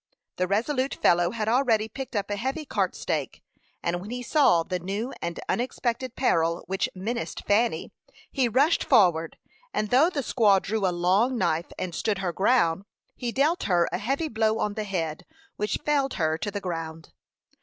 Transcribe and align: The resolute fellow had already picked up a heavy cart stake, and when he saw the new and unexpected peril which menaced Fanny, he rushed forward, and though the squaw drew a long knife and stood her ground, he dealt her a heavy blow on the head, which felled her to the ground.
The 0.37 0.47
resolute 0.47 0.95
fellow 0.95 1.29
had 1.29 1.47
already 1.47 1.87
picked 1.87 2.15
up 2.15 2.31
a 2.31 2.35
heavy 2.35 2.65
cart 2.65 2.95
stake, 2.95 3.43
and 3.83 4.01
when 4.01 4.09
he 4.09 4.23
saw 4.23 4.63
the 4.63 4.79
new 4.79 5.13
and 5.21 5.39
unexpected 5.47 6.15
peril 6.15 6.63
which 6.65 6.89
menaced 6.95 7.45
Fanny, 7.45 7.91
he 8.31 8.49
rushed 8.49 8.83
forward, 8.83 9.37
and 9.75 9.91
though 9.91 10.09
the 10.09 10.21
squaw 10.23 10.59
drew 10.59 10.87
a 10.87 10.91
long 10.91 11.37
knife 11.37 11.71
and 11.77 11.93
stood 11.93 12.17
her 12.17 12.33
ground, 12.33 12.85
he 13.15 13.31
dealt 13.31 13.61
her 13.65 13.87
a 13.91 13.99
heavy 13.99 14.27
blow 14.27 14.57
on 14.57 14.73
the 14.73 14.85
head, 14.85 15.23
which 15.55 15.77
felled 15.85 16.15
her 16.15 16.35
to 16.35 16.49
the 16.49 16.59
ground. 16.61 17.11